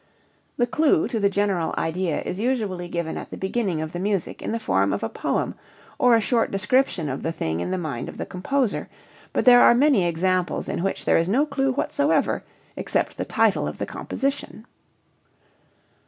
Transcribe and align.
The 0.57 0.65
clue 0.65 1.07
to 1.09 1.19
the 1.19 1.29
general 1.29 1.75
idea 1.77 2.21
is 2.23 2.39
usually 2.39 2.87
given 2.89 3.17
at 3.19 3.29
the 3.29 3.37
beginning 3.37 3.83
of 3.83 3.91
the 3.91 3.99
music 3.99 4.41
in 4.41 4.51
the 4.51 4.57
form 4.57 4.93
of 4.93 5.03
a 5.03 5.09
poem 5.09 5.53
or 5.99 6.15
a 6.15 6.19
short 6.19 6.49
description 6.49 7.07
of 7.07 7.21
the 7.21 7.31
thing 7.31 7.59
in 7.59 7.69
the 7.69 7.77
mind 7.77 8.09
of 8.09 8.17
the 8.17 8.25
composer, 8.25 8.89
but 9.31 9.45
there 9.45 9.61
are 9.61 9.75
many 9.75 10.07
examples 10.07 10.67
in 10.67 10.81
which 10.81 11.05
there 11.05 11.17
is 11.17 11.29
no 11.29 11.45
clue 11.45 11.71
whatsoever 11.71 12.43
except 12.75 13.15
the 13.15 13.25
title 13.25 13.67
of 13.67 13.77
the 13.77 13.85
composition. 13.85 14.65